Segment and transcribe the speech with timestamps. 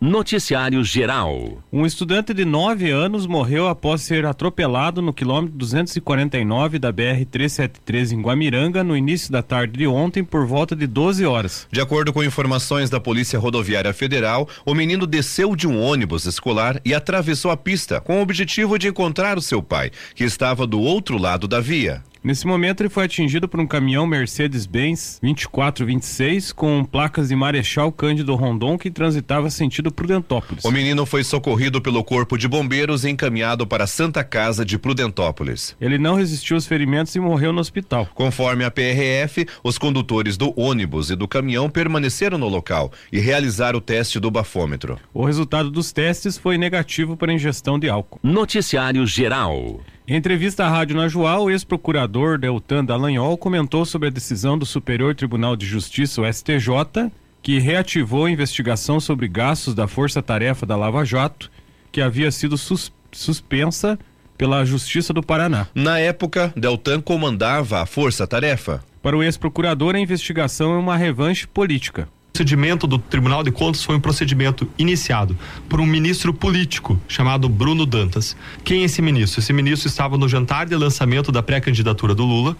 [0.00, 1.60] Noticiário Geral.
[1.72, 8.22] Um estudante de 9 anos morreu após ser atropelado no quilômetro 249 da BR-373 em
[8.22, 11.66] Guamiranga no início da tarde de ontem por volta de 12 horas.
[11.72, 16.80] De acordo com informações da Polícia Rodoviária Federal, o menino desceu de um ônibus escolar
[16.84, 20.80] e atravessou a pista com o objetivo de encontrar o seu pai, que estava do
[20.80, 22.04] outro lado da via.
[22.22, 28.34] Nesse momento, ele foi atingido por um caminhão Mercedes-Benz 2426 com placas de Marechal Cândido
[28.34, 30.64] Rondon que transitava sentido Prudentópolis.
[30.64, 34.78] O menino foi socorrido pelo Corpo de Bombeiros e encaminhado para a Santa Casa de
[34.78, 35.76] Prudentópolis.
[35.80, 38.08] Ele não resistiu aos ferimentos e morreu no hospital.
[38.14, 43.78] Conforme a PRF, os condutores do ônibus e do caminhão permaneceram no local e realizaram
[43.78, 44.98] o teste do bafômetro.
[45.14, 48.18] O resultado dos testes foi negativo para ingestão de álcool.
[48.22, 49.80] Noticiário Geral.
[50.10, 55.14] Em entrevista à Rádio Najuá, o ex-procurador Deltan Dallagnol comentou sobre a decisão do Superior
[55.14, 57.12] Tribunal de Justiça, o STJ,
[57.42, 61.50] que reativou a investigação sobre gastos da Força Tarefa da Lava Jato,
[61.92, 63.98] que havia sido sus suspensa
[64.38, 65.66] pela Justiça do Paraná.
[65.74, 68.82] Na época, Deltan comandava a Força Tarefa.
[69.02, 73.96] Para o ex-procurador, a investigação é uma revanche política procedimento do Tribunal de Contas foi
[73.96, 75.36] um procedimento iniciado
[75.68, 78.36] por um ministro político chamado Bruno Dantas.
[78.62, 79.40] Quem é esse ministro?
[79.40, 82.56] Esse ministro estava no jantar de lançamento da pré-candidatura do Lula.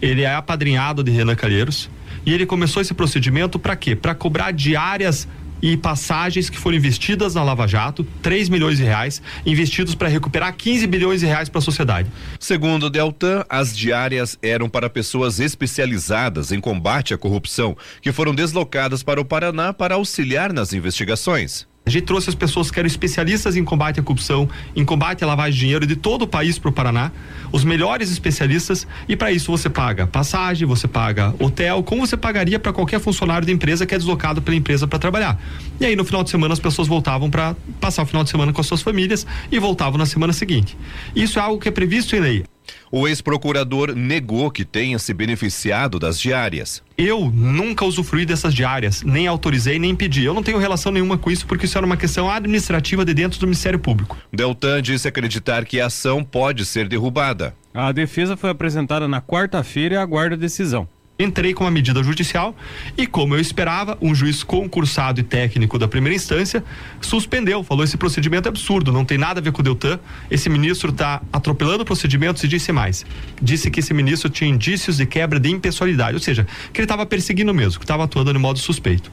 [0.00, 1.90] Ele é apadrinhado de Renan Calheiros
[2.24, 3.96] e ele começou esse procedimento para quê?
[3.96, 5.26] Para cobrar diárias
[5.62, 10.54] e passagens que foram investidas na Lava Jato, 3 milhões de reais, investidos para recuperar
[10.54, 12.10] 15 bilhões de reais para a sociedade.
[12.38, 18.34] Segundo o Deltan, as diárias eram para pessoas especializadas em combate à corrupção, que foram
[18.34, 21.66] deslocadas para o Paraná para auxiliar nas investigações.
[21.88, 25.26] A gente trouxe as pessoas que eram especialistas em combate à corrupção, em combate à
[25.26, 27.10] lavagem de dinheiro de todo o país para o Paraná,
[27.50, 32.58] os melhores especialistas, e para isso você paga passagem, você paga hotel, como você pagaria
[32.58, 35.40] para qualquer funcionário da empresa que é deslocado pela empresa para trabalhar.
[35.80, 38.52] E aí no final de semana as pessoas voltavam para passar o final de semana
[38.52, 40.76] com as suas famílias e voltavam na semana seguinte.
[41.16, 42.44] Isso é algo que é previsto em lei.
[42.90, 46.82] O ex-procurador negou que tenha se beneficiado das diárias.
[46.96, 50.24] Eu nunca usufruí dessas diárias, nem autorizei, nem pedi.
[50.24, 53.38] Eu não tenho relação nenhuma com isso, porque isso era uma questão administrativa de dentro
[53.38, 54.16] do Ministério Público.
[54.32, 57.54] Deltan disse acreditar que a ação pode ser derrubada.
[57.72, 60.88] A defesa foi apresentada na quarta-feira e aguarda decisão.
[61.20, 62.54] Entrei com uma medida judicial
[62.96, 66.62] e, como eu esperava, um juiz concursado e técnico da primeira instância
[67.00, 69.98] suspendeu, falou esse procedimento é absurdo, não tem nada a ver com o Deltan.
[70.30, 73.04] Esse ministro está atropelando procedimentos e disse mais.
[73.42, 77.04] Disse que esse ministro tinha indícios de quebra de impessoalidade, ou seja, que ele estava
[77.04, 79.10] perseguindo mesmo, que estava atuando de modo suspeito.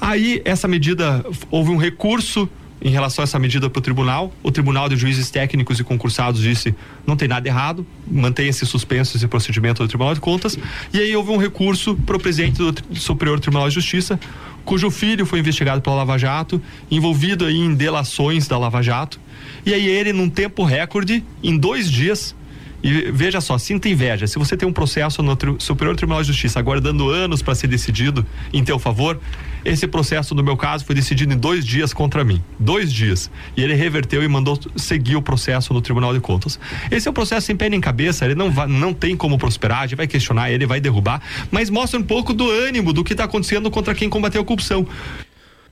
[0.00, 2.48] Aí, essa medida, houve um recurso
[2.80, 4.32] em relação a essa medida para o tribunal.
[4.42, 6.74] O tribunal de juízes técnicos e concursados disse
[7.06, 10.58] não tem nada errado, mantenha-se suspenso esse procedimento do Tribunal de Contas.
[10.92, 14.18] E aí houve um recurso para o presidente do Superior Tribunal de Justiça,
[14.64, 16.60] cujo filho foi investigado pela Lava Jato,
[16.90, 19.20] envolvido aí em delações da Lava Jato.
[19.64, 22.34] E aí ele, num tempo recorde, em dois dias,
[22.82, 24.26] e veja só, sinta inveja.
[24.26, 28.24] Se você tem um processo no Superior Tribunal de Justiça aguardando anos para ser decidido
[28.52, 29.20] em teu favor,
[29.64, 32.42] esse processo, no meu caso, foi decidido em dois dias contra mim.
[32.58, 33.30] Dois dias.
[33.56, 36.58] E ele reverteu e mandou seguir o processo no Tribunal de Contas.
[36.90, 39.80] Esse é um processo sem pé nem cabeça, ele não, vai, não tem como prosperar,
[39.80, 41.20] a gente vai questionar, ele vai derrubar,
[41.50, 44.86] mas mostra um pouco do ânimo do que está acontecendo contra quem combateu a corrupção.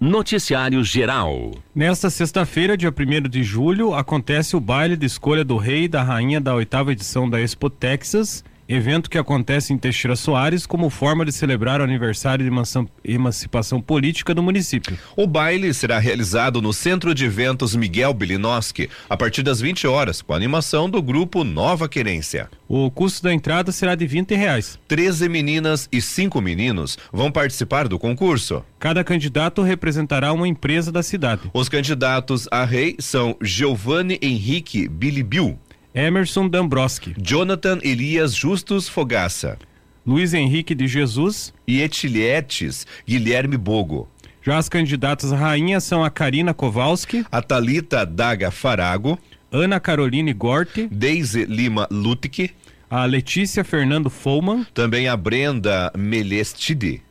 [0.01, 1.51] Noticiário Geral.
[1.75, 6.05] Nesta sexta-feira, dia 1 de julho, acontece o baile de escolha do rei e da
[6.05, 11.25] rainha da oitava edição da Expo Texas evento que acontece em Teixeira Soares como forma
[11.25, 14.99] de celebrar o aniversário de emancipação política do município.
[15.17, 20.21] O baile será realizado no Centro de Eventos Miguel Bilinoski a partir das 20 horas,
[20.21, 22.51] com a animação do grupo Nova Querência.
[22.69, 24.79] O custo da entrada será de 20 reais.
[24.87, 28.63] 13 meninas e 5 meninos vão participar do concurso.
[28.79, 31.51] Cada candidato representará uma empresa da cidade.
[31.55, 35.59] Os candidatos a rei são Giovanni Henrique Bilibiu,
[35.95, 39.59] Emerson Dambroski, Jonathan Elias Justus Fogaça,
[40.07, 41.53] Luiz Henrique de Jesus.
[41.67, 44.09] E Etilietes Guilherme Bogo.
[44.43, 49.19] Já as candidatas à rainha são a Karina Kowalski, a Talita Daga Farago,
[49.53, 52.53] Ana Caroline Gorte, Deise Lima Lutke,
[52.91, 57.03] a Letícia Fernando Folman, também a Brenda Melestide,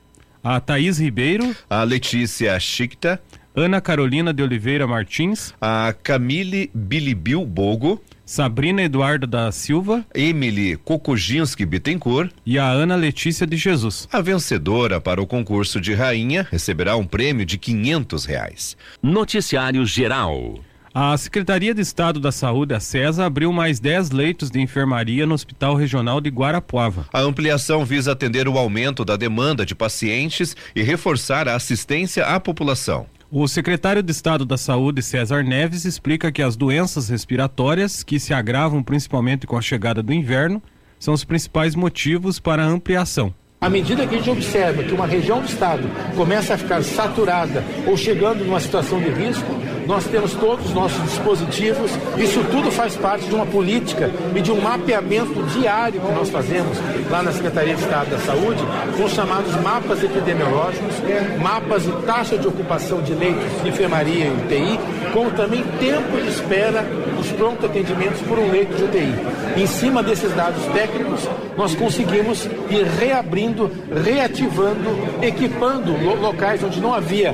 [0.43, 3.21] a Thaís Ribeiro, a Letícia Chicta,
[3.55, 11.65] Ana Carolina de Oliveira Martins, a Camille Bilibil Bogo, Sabrina Eduarda da Silva, Emily Kokojinski
[11.65, 14.05] Bittencourt e a Ana Letícia de Jesus.
[14.11, 18.75] A vencedora para o concurso de rainha receberá um prêmio de quinhentos reais.
[19.01, 20.59] Noticiário Geral.
[20.93, 25.33] A Secretaria de Estado da Saúde, a CESA, abriu mais 10 leitos de enfermaria no
[25.33, 27.05] Hospital Regional de Guarapuava.
[27.13, 32.41] A ampliação visa atender o aumento da demanda de pacientes e reforçar a assistência à
[32.41, 33.05] população.
[33.29, 38.33] O secretário de Estado da Saúde, César Neves, explica que as doenças respiratórias, que se
[38.33, 40.63] agravam principalmente com a chegada do inverno,
[40.97, 43.35] são os principais motivos para a ampliação.
[43.59, 47.61] À medida que a gente observa que uma região do estado começa a ficar saturada
[47.85, 49.51] ou chegando numa situação de risco,
[49.87, 51.91] nós temos todos os nossos dispositivos.
[52.17, 56.77] Isso tudo faz parte de uma política e de um mapeamento diário que nós fazemos
[57.09, 58.61] lá na Secretaria de Estado da Saúde,
[58.97, 60.95] com os chamados mapas epidemiológicos,
[61.41, 64.79] mapas de taxa de ocupação de leitos de enfermaria e UTI,
[65.13, 66.83] como também tempo de espera
[67.15, 69.15] dos pronto atendimentos por um leito de UTI.
[69.55, 73.71] Em cima desses dados técnicos, nós conseguimos ir reabrindo,
[74.03, 74.89] reativando,
[75.21, 77.33] equipando locais onde não havia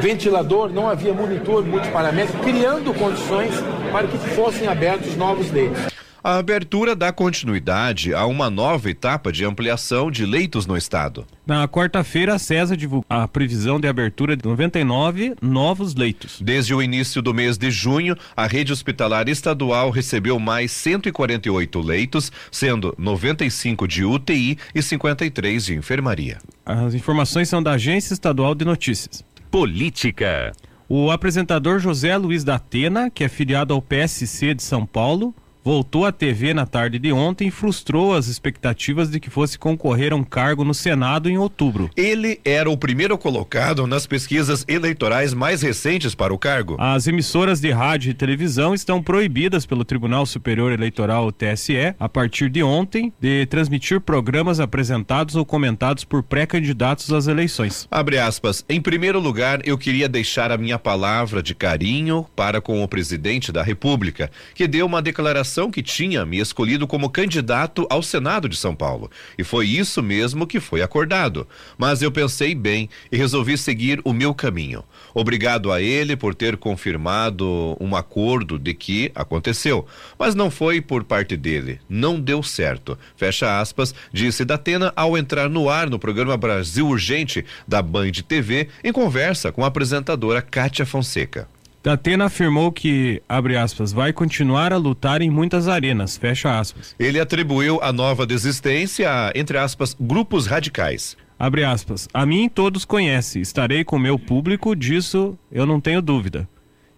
[0.00, 3.54] ventilador, não havia monitor multiparamétrico, criando condições
[3.90, 5.94] para que fossem abertos novos leitos.
[6.26, 11.26] A abertura dá continuidade a uma nova etapa de ampliação de leitos no estado.
[11.46, 16.40] Na quarta-feira, a CESA divulgou a previsão de abertura de 99 novos leitos.
[16.40, 22.32] Desde o início do mês de junho, a rede hospitalar estadual recebeu mais 148 leitos,
[22.50, 26.38] sendo 95 de UTI e 53 de enfermaria.
[26.64, 29.22] As informações são da Agência Estadual de Notícias.
[29.54, 30.50] Política.
[30.88, 35.32] O apresentador José Luiz da Atena, que é filiado ao PSC de São Paulo,
[35.64, 40.12] voltou à TV na tarde de ontem e frustrou as expectativas de que fosse concorrer
[40.12, 41.90] a um cargo no Senado em outubro.
[41.96, 46.76] Ele era o primeiro colocado nas pesquisas eleitorais mais recentes para o cargo.
[46.78, 52.50] As emissoras de rádio e televisão estão proibidas pelo Tribunal Superior Eleitoral, TSE, a partir
[52.50, 57.88] de ontem, de transmitir programas apresentados ou comentados por pré-candidatos às eleições.
[57.90, 58.62] Abre aspas.
[58.68, 63.50] Em primeiro lugar, eu queria deixar a minha palavra de carinho para com o presidente
[63.50, 68.56] da República, que deu uma declaração que tinha me escolhido como candidato ao Senado de
[68.56, 69.10] São Paulo.
[69.38, 71.46] E foi isso mesmo que foi acordado.
[71.78, 74.82] Mas eu pensei bem e resolvi seguir o meu caminho.
[75.14, 79.86] Obrigado a ele por ter confirmado um acordo de que aconteceu.
[80.18, 81.80] Mas não foi por parte dele.
[81.88, 82.98] Não deu certo.
[83.16, 88.68] Fecha aspas, disse Datena ao entrar no ar no programa Brasil Urgente da Band TV
[88.82, 91.53] em conversa com a apresentadora Kátia Fonseca.
[91.84, 96.96] Datena afirmou que, abre aspas, vai continuar a lutar em muitas arenas, fecha aspas.
[96.98, 101.14] Ele atribuiu a nova desistência a, entre aspas, grupos radicais.
[101.38, 106.48] Abre aspas, a mim todos conhecem, estarei com meu público, disso eu não tenho dúvida.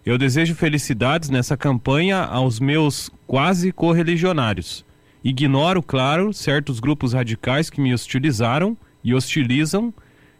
[0.05, 4.85] Eu desejo felicidades nessa campanha aos meus quase correligionários.
[5.21, 9.93] Ignoro, claro, certos grupos radicais que me hostilizaram e hostilizam,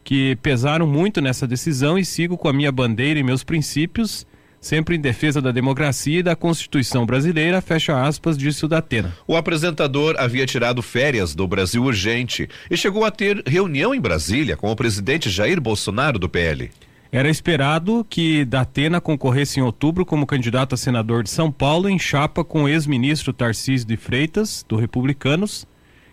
[0.06, 4.26] que pesaram muito nessa decisão e sigo com a minha bandeira e meus princípios
[4.68, 9.14] sempre em defesa da democracia e da Constituição brasileira, fecha aspas, disse o Datena.
[9.26, 14.58] O apresentador havia tirado férias do Brasil Urgente e chegou a ter reunião em Brasília
[14.58, 16.70] com o presidente Jair Bolsonaro do PL.
[17.10, 21.98] Era esperado que Datena concorresse em outubro como candidato a senador de São Paulo em
[21.98, 25.66] chapa com o ex-ministro Tarcísio de Freitas, do Republicanos,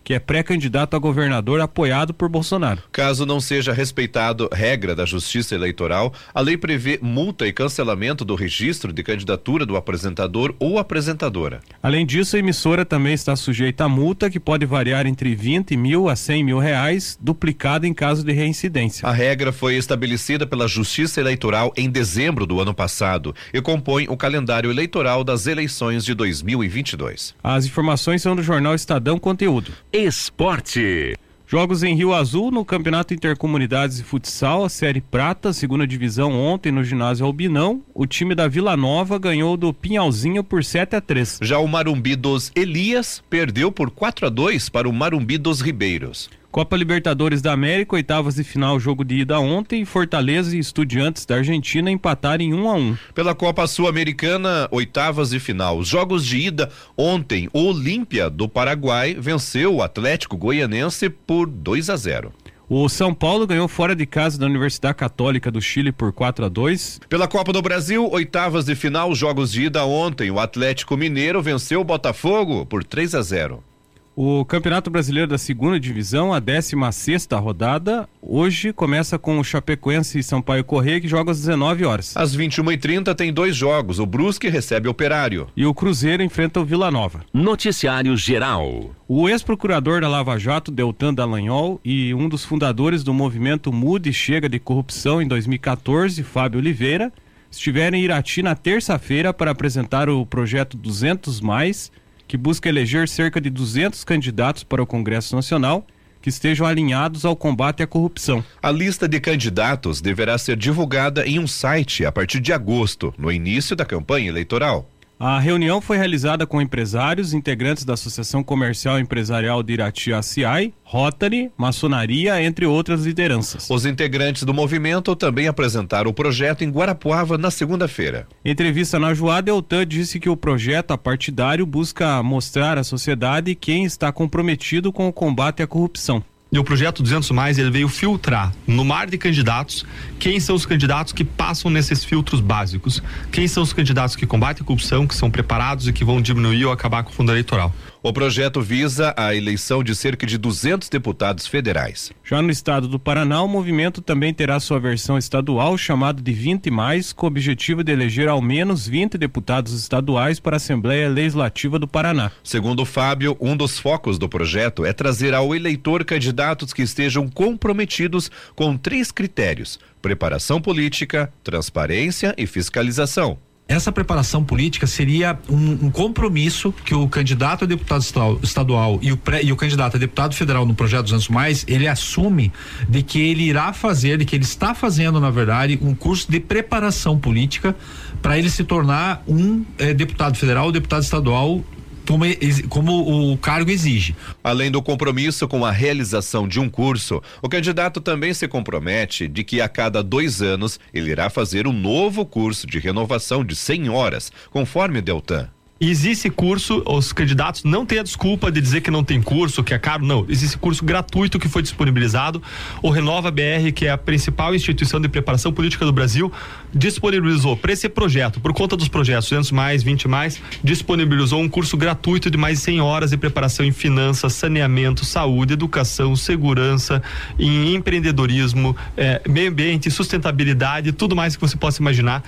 [0.05, 2.83] que é pré-candidato a governador apoiado por Bolsonaro.
[2.93, 8.35] Caso não seja respeitado regra da Justiça Eleitoral, a lei prevê multa e cancelamento do
[8.35, 11.61] registro de candidatura do apresentador ou apresentadora.
[11.83, 16.09] Além disso, a emissora também está sujeita a multa que pode variar entre 20 mil
[16.09, 19.09] a 100 mil reais, duplicada em caso de reincidência.
[19.09, 24.17] A regra foi estabelecida pela Justiça Eleitoral em dezembro do ano passado e compõe o
[24.17, 27.35] calendário eleitoral das eleições de 2022.
[27.43, 29.73] As informações são do jornal Estadão Conteúdo.
[29.97, 31.17] Esporte.
[31.47, 36.73] Jogos em Rio Azul no Campeonato Intercomunidades de Futsal, a Série Prata, segunda divisão ontem
[36.73, 37.81] no ginásio Albinão.
[37.95, 41.39] O time da Vila Nova ganhou do Pinhalzinho por 7 a 3.
[41.43, 46.29] Já o Marumbi dos Elias perdeu por 4 a 2 para o Marumbi dos Ribeiros.
[46.55, 51.35] Copa Libertadores da América, oitavas de final, jogo de ida ontem, Fortaleza e Estudiantes da
[51.35, 52.97] Argentina empataram em 1 a 1.
[53.13, 59.75] Pela Copa Sul-Americana, oitavas de final, jogos de ida ontem, o Olímpia do Paraguai venceu
[59.75, 62.33] o Atlético Goianense por 2 a 0.
[62.69, 66.49] O São Paulo ganhou fora de casa da Universidade Católica do Chile por 4 a
[66.49, 67.01] 2.
[67.09, 71.81] Pela Copa do Brasil, oitavas de final, jogos de ida ontem, o Atlético Mineiro venceu
[71.81, 73.74] o Botafogo por 3 a 0.
[74.17, 80.21] O Campeonato Brasileiro da Segunda Divisão, a 16 sexta rodada, hoje começa com o Chapecoense
[80.21, 82.17] e Sampaio Correia, que joga às 19 horas.
[82.17, 83.99] Às 21h30 tem dois jogos.
[83.99, 85.49] O Brusque recebe o Operário.
[85.57, 87.25] E o Cruzeiro enfrenta o Vila Nova.
[87.33, 88.95] Noticiário Geral.
[89.09, 94.49] O ex-procurador da Lava Jato, Deltan Dallagnol, e um dos fundadores do movimento Mude Chega
[94.49, 97.13] de Corrupção em 2014, Fábio Oliveira,
[97.51, 101.91] estiveram em Irati na terça-feira para apresentar o projeto 200 mais
[102.27, 105.87] que busca eleger cerca de 200 candidatos para o Congresso Nacional,
[106.25, 108.43] que estejam alinhados ao combate à corrupção.
[108.63, 113.31] A lista de candidatos deverá ser divulgada em um site a partir de agosto, no
[113.31, 114.89] início da campanha eleitoral.
[115.27, 121.51] A reunião foi realizada com empresários, integrantes da Associação Comercial Empresarial de Irati ACI, Rotary,
[121.57, 123.71] Maçonaria, entre outras lideranças.
[123.71, 128.29] Os integrantes do movimento também apresentaram o projeto em Guarapuava na segunda-feira.
[128.45, 134.13] Entrevista na Joá, Deltan disse que o projeto apartidário busca mostrar à sociedade quem está
[134.13, 136.23] comprometido com o combate à corrupção.
[136.55, 139.85] E o projeto 200 mais ele veio filtrar no mar de candidatos
[140.21, 144.63] quem são os candidatos que passam nesses filtros básicos, quem são os candidatos que combatem
[144.63, 147.75] a corrupção, que são preparados e que vão diminuir ou acabar com o fundo eleitoral.
[148.07, 152.13] O projeto visa a eleição de cerca de 200 deputados federais.
[152.23, 156.71] Já no estado do Paraná, o movimento também terá sua versão estadual, chamado de 20
[156.71, 161.79] mais, com o objetivo de eleger ao menos 20 deputados estaduais para a Assembleia Legislativa
[161.79, 162.31] do Paraná.
[162.43, 168.31] Segundo Fábio, um dos focos do projeto é trazer ao eleitor candidatos que estejam comprometidos
[168.55, 176.73] com três critérios: preparação política, transparência e fiscalização essa preparação política seria um, um, compromisso
[176.85, 178.05] que o candidato a deputado
[178.43, 181.89] estadual e o, pré, e o candidato a deputado federal no projeto 200 mais ele
[181.89, 182.53] assume
[182.87, 186.41] de que ele irá fazer, de que ele está fazendo na verdade um curso de
[186.41, 187.75] preparação política
[188.21, 191.65] para ele se tornar um eh, deputado federal deputado estadual
[192.07, 192.25] como,
[192.69, 194.15] como o cargo exige.
[194.43, 199.45] Além do compromisso com a realização de um curso, o candidato também se compromete de
[199.45, 203.89] que a cada dois anos ele irá fazer um novo curso de renovação de 100
[203.89, 205.54] horas, conforme Deltan.
[205.81, 209.75] Existe curso, os candidatos não têm a desculpa de dizer que não tem curso, que
[209.75, 210.25] é caro, não.
[210.29, 212.41] Existe curso gratuito que foi disponibilizado.
[212.81, 216.33] O Renova BR, que é a principal instituição de preparação política do Brasil,
[216.73, 221.77] disponibilizou para esse projeto, por conta dos projetos 200 mais, 20 mais, disponibilizou um curso
[221.77, 227.03] gratuito de mais de 100 horas de preparação em finanças, saneamento, saúde, educação, segurança,
[227.37, 232.23] em empreendedorismo, eh, meio ambiente, sustentabilidade, tudo mais que você possa imaginar.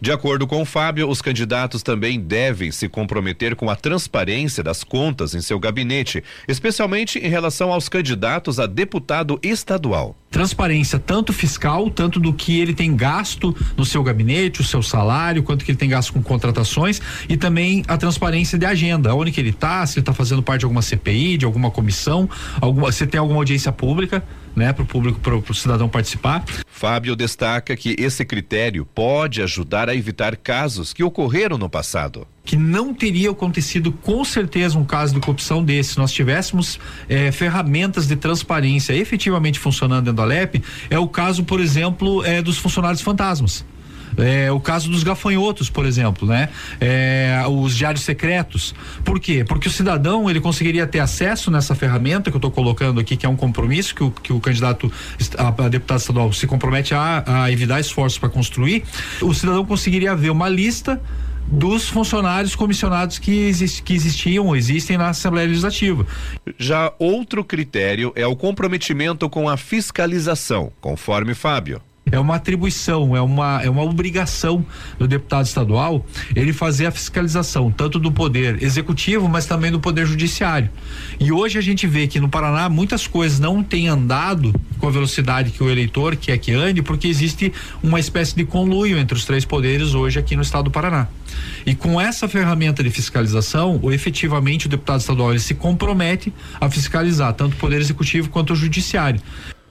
[0.00, 4.84] De acordo com o Fábio, os candidatos também devem se comprometer com a transparência das
[4.84, 10.14] contas em seu gabinete, especialmente em relação aos candidatos a deputado estadual.
[10.30, 15.42] Transparência tanto fiscal, tanto do que ele tem gasto no seu gabinete, o seu salário,
[15.42, 19.40] quanto que ele tem gasto com contratações e também a transparência de agenda, onde que
[19.40, 22.28] ele está, se ele está fazendo parte de alguma CPI, de alguma comissão,
[22.60, 24.22] alguma, se tem alguma audiência pública
[24.56, 26.42] né, para o público, para o cidadão participar.
[26.66, 32.56] Fábio destaca que esse critério pode ajudar a evitar casos que ocorreram no passado que
[32.56, 35.94] não teria acontecido com certeza um caso de corrupção desse.
[35.94, 41.42] Se nós tivéssemos eh, ferramentas de transparência efetivamente funcionando dentro da LEP, é o caso,
[41.42, 43.64] por exemplo, eh, dos funcionários fantasmas.
[44.18, 46.48] É, o caso dos gafanhotos, por exemplo, né?
[46.80, 48.74] É, os diários secretos.
[49.04, 49.44] Por quê?
[49.44, 53.26] Porque o cidadão ele conseguiria ter acesso nessa ferramenta que eu estou colocando aqui, que
[53.26, 54.90] é um compromisso que o, que o candidato
[55.36, 58.84] a, a deputado estadual se compromete a, a evitar esforços para construir.
[59.20, 61.00] O cidadão conseguiria ver uma lista
[61.46, 66.06] dos funcionários comissionados que, exist, que existiam ou existem na Assembleia Legislativa.
[66.58, 73.20] Já outro critério é o comprometimento com a fiscalização, conforme Fábio é uma atribuição, é
[73.20, 74.64] uma, é uma obrigação
[74.96, 80.06] do deputado estadual ele fazer a fiscalização, tanto do poder executivo, mas também do poder
[80.06, 80.70] judiciário.
[81.18, 84.90] E hoje a gente vê que no Paraná muitas coisas não têm andado com a
[84.90, 89.24] velocidade que o eleitor quer que ande, porque existe uma espécie de conluio entre os
[89.24, 91.08] três poderes hoje aqui no estado do Paraná.
[91.66, 96.70] E com essa ferramenta de fiscalização, o, efetivamente o deputado estadual ele se compromete a
[96.70, 99.20] fiscalizar tanto o poder executivo quanto o judiciário.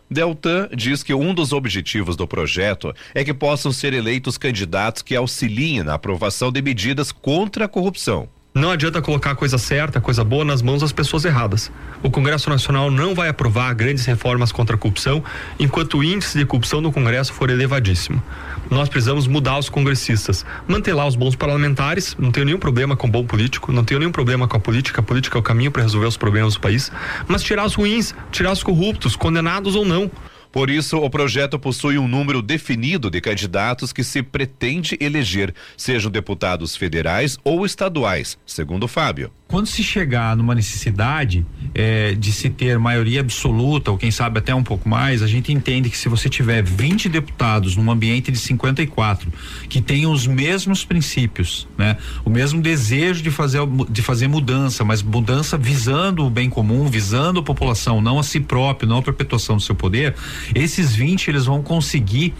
[0.10, 5.16] Deltan diz que um dos objetivos do projeto é que possam ser eleitos candidatos que
[5.16, 8.30] auxiliem na aprovação de medidas contra a corrupção.
[8.54, 11.70] Não adianta colocar a coisa certa, a coisa boa nas mãos das pessoas erradas.
[12.02, 15.22] O Congresso Nacional não vai aprovar grandes reformas contra a corrupção
[15.60, 18.24] enquanto o índice de corrupção no Congresso for elevadíssimo.
[18.70, 23.10] Nós precisamos mudar os congressistas, manter lá os bons parlamentares, não tenho nenhum problema com
[23.10, 25.84] bom político, não tenho nenhum problema com a política, a política é o caminho para
[25.84, 26.92] resolver os problemas do país,
[27.28, 30.10] mas tirar os ruins, tirar os corruptos, condenados ou não.
[30.56, 36.10] Por isso, o projeto possui um número definido de candidatos que se pretende eleger, sejam
[36.10, 39.34] deputados federais ou estaduais, segundo Fábio.
[39.48, 44.56] Quando se chegar numa necessidade é, de se ter maioria absoluta, ou quem sabe até
[44.56, 48.40] um pouco mais, a gente entende que se você tiver 20 deputados num ambiente de
[48.40, 49.32] 54
[49.70, 51.96] que tenham os mesmos princípios, né?
[52.26, 57.40] O mesmo desejo de fazer, de fazer mudança, mas mudança visando o bem comum, visando
[57.40, 60.16] a população, não a si próprio, não a perpetuação do seu poder,
[60.56, 62.34] esses 20 eles vão conseguir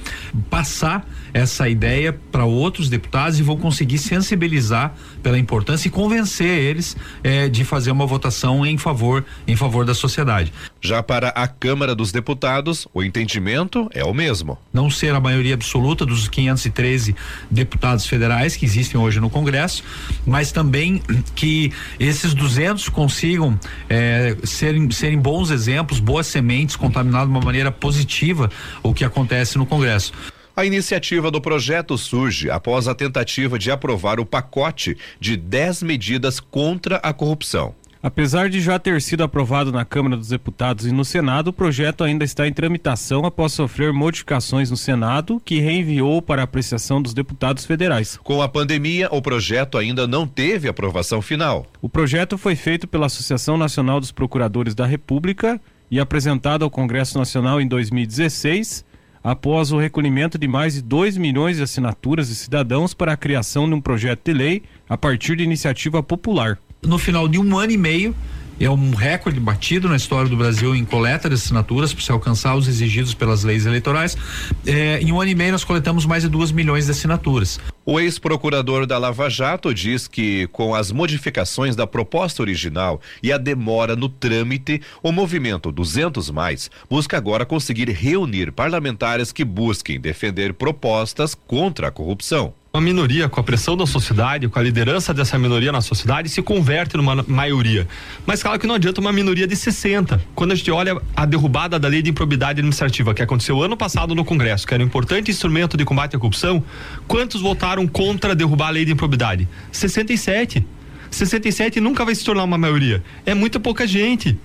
[0.50, 6.96] passar essa ideia para outros deputados e vou conseguir sensibilizar pela importância e convencer eles
[7.24, 10.52] eh, de fazer uma votação em favor em favor da sociedade.
[10.82, 14.58] Já para a Câmara dos Deputados, o entendimento é o mesmo.
[14.74, 17.16] Não ser a maioria absoluta dos 513
[17.50, 19.84] deputados federais que existem hoje no Congresso,
[20.26, 21.02] mas também
[21.36, 23.60] que esses 200 consigam
[23.90, 28.50] eh, serem, serem bons exemplos, boas sementes, contaminados de uma maneira positiva
[28.84, 30.14] o que acontece no Congresso.
[30.56, 36.40] A iniciativa do projeto surge após a tentativa de aprovar o pacote de 10 medidas
[36.40, 37.76] contra a corrupção.
[38.02, 42.06] Apesar de já ter sido aprovado na Câmara dos Deputados e no Senado, o projeto
[42.06, 47.66] ainda está em tramitação após sofrer modificações no Senado, que reenviou para apreciação dos deputados
[47.66, 48.18] federais.
[48.24, 51.66] Com a pandemia, o projeto ainda não teve aprovação final.
[51.82, 55.60] O projeto foi feito pela Associação Nacional dos Procuradores da República
[55.92, 58.86] e apresentado ao Congresso Nacional em 2016,
[59.26, 63.68] após o recolhimento de mais de 2 milhões de assinaturas de cidadãos para a criação
[63.68, 66.60] de um projeto de lei a partir de iniciativa popular.
[66.84, 68.16] No final de um ano e meio,
[68.60, 72.56] é um recorde batido na história do Brasil em coleta de assinaturas para se alcançar
[72.56, 74.18] os exigidos pelas leis eleitorais.
[74.66, 77.60] É, em um ano e meio nós coletamos mais de duas milhões de assinaturas.
[77.86, 83.38] O ex-procurador da Lava Jato diz que, com as modificações da proposta original e a
[83.38, 90.54] demora no trâmite, o movimento 200 mais busca agora conseguir reunir parlamentares que busquem defender
[90.54, 95.40] propostas contra a corrupção uma minoria, com a pressão da sociedade, com a liderança dessa
[95.40, 97.88] minoria na sociedade, se converte numa maioria.
[98.26, 100.22] Mas claro que não adianta uma minoria de 60.
[100.36, 104.14] Quando a gente olha a derrubada da lei de improbidade administrativa que aconteceu ano passado
[104.14, 106.62] no Congresso, que era um importante instrumento de combate à corrupção,
[107.08, 109.48] quantos votaram contra derrubar a lei de improbidade?
[109.72, 110.66] 67.
[111.10, 113.02] 67 nunca vai se tornar uma maioria.
[113.26, 114.38] É muita pouca gente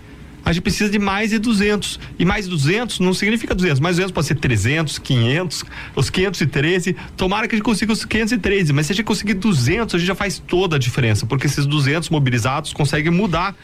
[0.45, 2.01] a gente precisa de mais de 200.
[2.19, 6.97] E mais de 200 não significa 200, mais 200 pode ser 300, 500, os 513.
[7.17, 10.07] Tomara que a gente consiga os 513, mas se a gente conseguir 200, a gente
[10.07, 13.55] já faz toda a diferença, porque esses 200 mobilizados conseguem mudar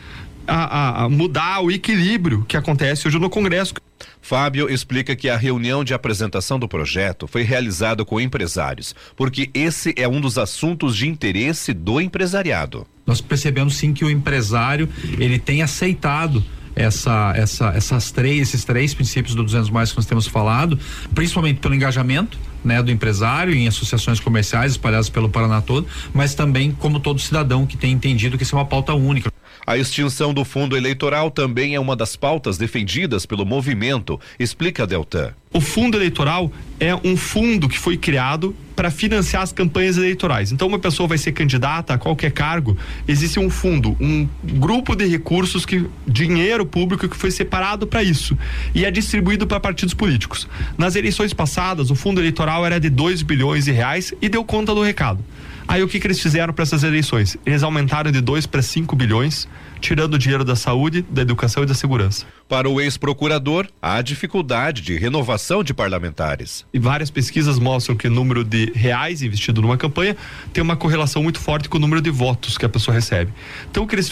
[0.46, 3.74] a, a, a mudar o equilíbrio que acontece hoje no Congresso.
[4.20, 9.94] Fábio explica que a reunião de apresentação do projeto foi realizada com empresários, porque esse
[9.96, 12.86] é um dos assuntos de interesse do empresariado.
[13.06, 16.44] Nós percebemos sim que o empresário ele tem aceitado
[16.76, 20.78] essa, essa, essas três, esses três princípios do 200 mais que nós temos falado,
[21.14, 26.70] principalmente pelo engajamento, né, do empresário em associações comerciais espalhadas pelo Paraná todo, mas também
[26.72, 29.32] como todo cidadão que tem entendido que isso é uma pauta única.
[29.66, 35.32] A extinção do fundo eleitoral também é uma das pautas defendidas pelo movimento, explica Deltan.
[35.52, 40.52] O fundo eleitoral é um fundo que foi criado para financiar as campanhas eleitorais.
[40.52, 45.04] Então, uma pessoa vai ser candidata a qualquer cargo, existe um fundo, um grupo de
[45.08, 48.38] recursos que dinheiro público que foi separado para isso
[48.72, 50.46] e é distribuído para partidos políticos.
[50.78, 54.72] Nas eleições passadas, o fundo eleitoral era de 2 bilhões de reais e deu conta
[54.72, 55.24] do recado.
[55.68, 57.36] Aí o que, que eles fizeram para essas eleições?
[57.44, 59.48] Eles aumentaram de 2 para 5 bilhões,
[59.80, 62.24] tirando o dinheiro da saúde, da educação e da segurança.
[62.48, 66.64] Para o ex-procurador, há dificuldade de renovação de parlamentares.
[66.72, 70.16] E várias pesquisas mostram que o número de reais investido numa campanha
[70.52, 73.32] tem uma correlação muito forte com o número de votos que a pessoa recebe.
[73.68, 74.08] Então o que eles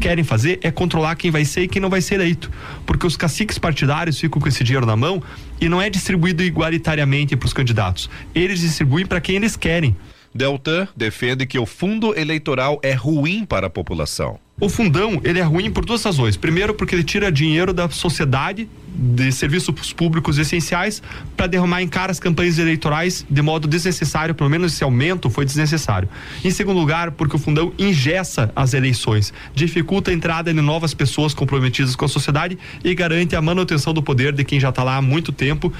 [0.00, 2.52] querem fazer é controlar quem vai ser e quem não vai ser eleito.
[2.86, 5.20] Porque os caciques partidários ficam com esse dinheiro na mão
[5.60, 8.08] e não é distribuído igualitariamente para os candidatos.
[8.32, 9.96] Eles distribuem para quem eles querem.
[10.34, 14.38] Deltan defende que o fundo eleitoral é ruim para a população.
[14.60, 16.36] O fundão, ele é ruim por duas razões.
[16.36, 21.02] Primeiro, porque ele tira dinheiro da sociedade de serviços públicos essenciais
[21.36, 26.08] para derramar em caras campanhas eleitorais de modo desnecessário, pelo menos esse aumento foi desnecessário.
[26.44, 31.34] Em segundo lugar, porque o fundão ingessa as eleições, dificulta a entrada de novas pessoas
[31.34, 34.96] comprometidas com a sociedade e garante a manutenção do poder de quem já está lá
[34.96, 35.72] há muito tempo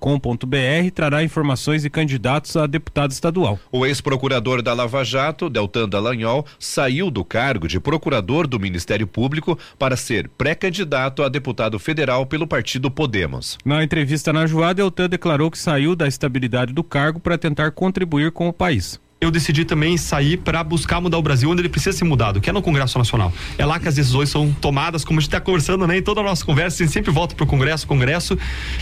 [0.00, 3.58] com.br trará informações de candidatos a deputado estadual.
[3.70, 9.56] O ex-procurador da Lava Jato, Deltan Dallagnol, saiu do cargo de procurador do Ministério Público
[9.78, 13.58] para ser pré-candidato a deputado federal pelo partido Podemos.
[13.64, 18.32] Na entrevista na Joá, Deltan declarou que saiu da estabilidade do cargo para tentar contribuir
[18.32, 21.96] com o país eu decidi também sair para buscar mudar o Brasil onde ele precisa
[21.96, 23.30] ser mudado, que é no Congresso Nacional.
[23.58, 25.98] É lá que as decisões são tomadas, como a gente está conversando, né?
[25.98, 28.38] Em toda a nossa conversa, a gente sempre volta para o Congresso, Congresso.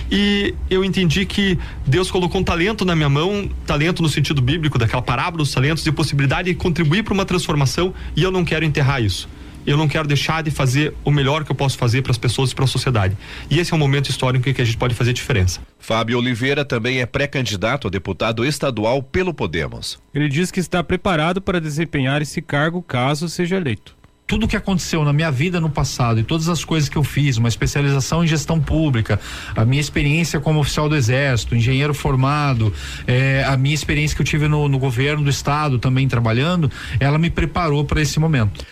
[0.09, 4.79] E eu entendi que Deus colocou um talento na minha mão, talento no sentido bíblico,
[4.79, 8.65] daquela parábola dos talentos, de possibilidade de contribuir para uma transformação, e eu não quero
[8.65, 9.29] enterrar isso.
[9.69, 12.51] Eu não quero deixar de fazer o melhor que eu posso fazer para as pessoas
[12.51, 13.17] e para a sociedade.
[13.51, 15.61] E esse é um momento histórico em que a gente pode fazer diferença.
[15.79, 19.99] Fábio Oliveira também é pré-candidato a deputado estadual pelo Podemos.
[20.15, 25.03] Ele diz que está preparado para desempenhar esse cargo caso seja eleito tudo que aconteceu
[25.07, 28.27] na minha vida no passado e todas as coisas que eu fiz, uma especialização em
[28.27, 29.19] gestão pública,
[29.57, 32.71] a minha experiência como oficial do Exército, engenheiro formado,
[33.07, 37.17] eh, a minha experiência que eu tive no, no governo do estado também trabalhando, ela
[37.17, 38.63] me preparou para esse momento.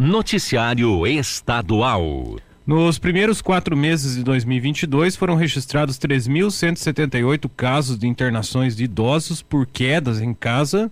[0.00, 2.36] Noticiário Estadual.
[2.64, 9.66] Nos primeiros quatro meses de 2022 foram registrados 3.178 casos de internações de idosos por
[9.66, 10.88] quedas em casa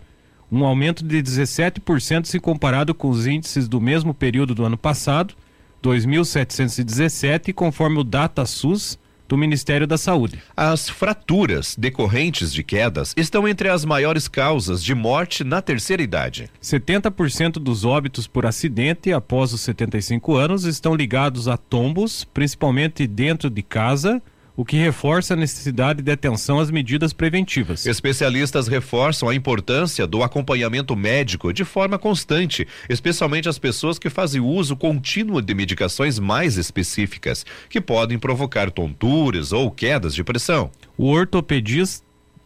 [0.51, 5.35] um aumento de 17% se comparado com os índices do mesmo período do ano passado,
[5.83, 10.43] 2.717, conforme o DataSUS do Ministério da Saúde.
[10.57, 16.51] As fraturas decorrentes de quedas estão entre as maiores causas de morte na terceira idade.
[16.63, 23.51] 70% dos óbitos por acidente após os 75 anos estão ligados a tombos, principalmente dentro
[23.51, 24.23] de casa
[24.57, 27.85] o que reforça a necessidade de atenção às medidas preventivas.
[27.85, 34.41] Especialistas reforçam a importância do acompanhamento médico de forma constante, especialmente as pessoas que fazem
[34.41, 40.71] uso contínuo de medicações mais específicas, que podem provocar tonturas ou quedas de pressão.
[40.97, 42.05] O ortopedista,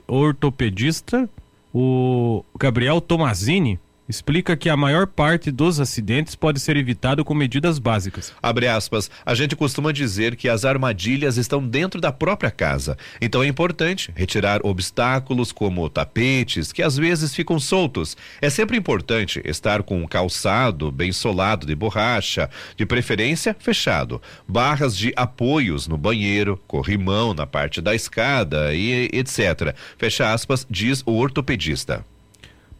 [0.08, 1.30] ortopedista
[1.72, 3.78] o Gabriel Tomazini
[4.10, 8.32] explica que a maior parte dos acidentes pode ser evitado com medidas básicas.
[8.42, 12.98] Abre aspas, a gente costuma dizer que as armadilhas estão dentro da própria casa.
[13.20, 18.16] Então é importante retirar obstáculos como tapetes que às vezes ficam soltos.
[18.42, 24.96] É sempre importante estar com um calçado bem solado de borracha, de preferência fechado, barras
[24.96, 29.74] de apoios no banheiro, corrimão na parte da escada e etc.
[29.96, 32.04] Fecha aspas, diz o ortopedista.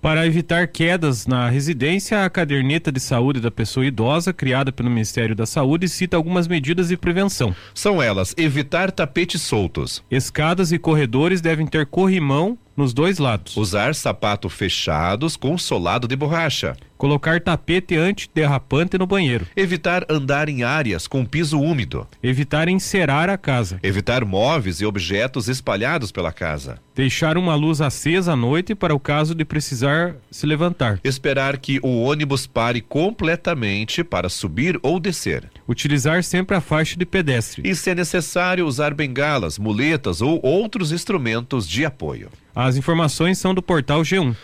[0.00, 5.36] Para evitar quedas na residência, a caderneta de saúde da pessoa idosa, criada pelo Ministério
[5.36, 7.54] da Saúde, cita algumas medidas de prevenção.
[7.74, 10.02] São elas: evitar tapetes soltos.
[10.10, 13.58] Escadas e corredores devem ter corrimão nos dois lados.
[13.58, 16.74] Usar sapato fechados com solado de borracha.
[17.00, 19.46] Colocar tapete antiderrapante no banheiro.
[19.56, 22.06] Evitar andar em áreas com piso úmido.
[22.22, 23.80] Evitar encerar a casa.
[23.82, 26.78] Evitar móveis e objetos espalhados pela casa.
[26.94, 31.00] Deixar uma luz acesa à noite para o caso de precisar se levantar.
[31.02, 35.50] Esperar que o ônibus pare completamente para subir ou descer.
[35.66, 37.62] Utilizar sempre a faixa de pedestre.
[37.66, 42.28] E, se é necessário, usar bengalas, muletas ou outros instrumentos de apoio.
[42.54, 44.36] As informações são do portal G1.